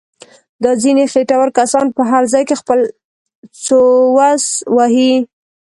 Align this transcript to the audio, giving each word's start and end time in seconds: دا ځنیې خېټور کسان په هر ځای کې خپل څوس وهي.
دا 0.63 0.71
ځنیې 0.81 1.05
خېټور 1.13 1.47
کسان 1.57 1.85
په 1.95 2.01
هر 2.11 2.23
ځای 2.33 2.43
کې 2.47 2.55
خپل 2.61 2.79
څوس 3.65 4.43
وهي. 4.75 5.13